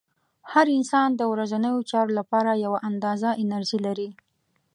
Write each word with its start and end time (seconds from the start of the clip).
هر 0.51 0.65
انسان 0.77 1.09
د 1.15 1.21
ورځنیو 1.33 1.85
چارو 1.91 2.11
لپاره 2.19 2.61
یوه 2.65 2.79
اندازه 2.89 3.29
انرژي 3.43 3.79
لري. 3.85 4.09